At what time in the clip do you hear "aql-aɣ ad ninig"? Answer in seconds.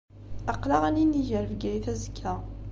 0.53-1.29